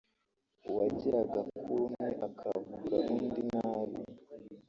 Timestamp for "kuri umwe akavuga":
1.55-2.95